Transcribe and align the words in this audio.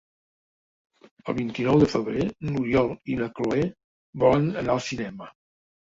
El 1.33 1.37
vint-i-nou 1.41 1.83
de 1.85 1.91
febrer 1.93 2.27
n'Oriol 2.49 2.91
i 3.15 3.21
na 3.23 3.31
Cloè 3.39 3.71
volen 4.27 4.53
anar 4.67 4.79
al 4.81 4.87
cinema. 4.93 5.35